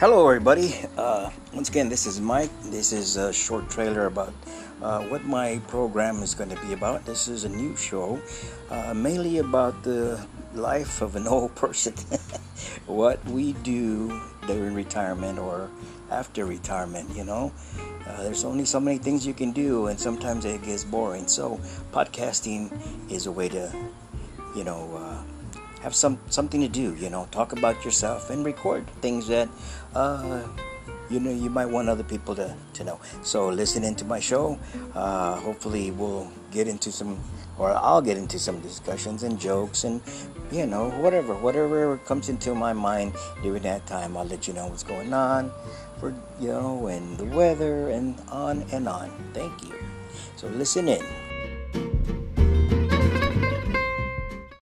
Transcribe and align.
Hello, 0.00 0.26
everybody. 0.28 0.74
Uh, 0.96 1.28
once 1.52 1.68
again, 1.68 1.90
this 1.90 2.06
is 2.06 2.22
Mike. 2.22 2.48
This 2.72 2.90
is 2.90 3.18
a 3.18 3.30
short 3.34 3.68
trailer 3.68 4.06
about 4.06 4.32
uh, 4.80 5.02
what 5.12 5.26
my 5.26 5.60
program 5.68 6.22
is 6.22 6.32
going 6.34 6.48
to 6.48 6.56
be 6.64 6.72
about. 6.72 7.04
This 7.04 7.28
is 7.28 7.44
a 7.44 7.50
new 7.50 7.76
show, 7.76 8.18
uh, 8.70 8.94
mainly 8.94 9.44
about 9.44 9.82
the 9.82 10.18
life 10.54 11.02
of 11.02 11.16
an 11.16 11.26
old 11.28 11.54
person, 11.54 11.92
what 12.86 13.22
we 13.26 13.52
do 13.60 14.08
during 14.46 14.72
retirement 14.72 15.38
or 15.38 15.68
after 16.10 16.46
retirement. 16.46 17.14
You 17.14 17.24
know, 17.24 17.52
uh, 18.06 18.22
there's 18.22 18.46
only 18.46 18.64
so 18.64 18.80
many 18.80 18.96
things 18.96 19.26
you 19.26 19.34
can 19.34 19.52
do, 19.52 19.88
and 19.88 20.00
sometimes 20.00 20.46
it 20.46 20.62
gets 20.62 20.82
boring. 20.82 21.28
So, 21.28 21.60
podcasting 21.92 22.72
is 23.12 23.26
a 23.26 23.32
way 23.32 23.50
to, 23.50 23.70
you 24.56 24.64
know 24.64 24.96
uh, 24.96 25.39
have 25.80 25.94
some 25.94 26.18
something 26.28 26.60
to 26.60 26.68
do. 26.68 26.94
You 26.94 27.10
know, 27.10 27.28
talk 27.30 27.52
about 27.52 27.84
yourself 27.84 28.30
and 28.30 28.44
record 28.44 28.86
things 29.00 29.28
that 29.28 29.48
uh, 29.94 30.42
you 31.08 31.20
know 31.20 31.30
you 31.30 31.50
might 31.50 31.66
want 31.66 31.88
other 31.88 32.04
people 32.04 32.34
to, 32.36 32.54
to 32.74 32.84
know. 32.84 33.00
So 33.22 33.48
listen 33.48 33.84
into 33.84 34.04
my 34.04 34.20
show. 34.20 34.58
Uh, 34.94 35.36
hopefully, 35.36 35.90
we'll 35.90 36.30
get 36.50 36.68
into 36.68 36.92
some, 36.92 37.18
or 37.58 37.72
I'll 37.72 38.02
get 38.02 38.16
into 38.16 38.38
some 38.38 38.60
discussions 38.60 39.22
and 39.22 39.38
jokes 39.38 39.84
and 39.84 40.00
you 40.52 40.66
know 40.66 40.90
whatever 41.02 41.34
whatever 41.34 41.96
comes 41.98 42.28
into 42.28 42.54
my 42.54 42.72
mind 42.72 43.14
during 43.42 43.62
that 43.62 43.86
time. 43.86 44.16
I'll 44.16 44.24
let 44.24 44.46
you 44.46 44.54
know 44.54 44.66
what's 44.66 44.84
going 44.84 45.12
on, 45.12 45.50
for 45.98 46.14
you 46.40 46.48
know, 46.48 46.86
and 46.86 47.18
the 47.18 47.24
weather 47.24 47.88
and 47.88 48.20
on 48.28 48.64
and 48.72 48.88
on. 48.88 49.10
Thank 49.32 49.64
you. 49.64 49.74
So 50.36 50.48
listen 50.48 50.88
in. 50.88 51.29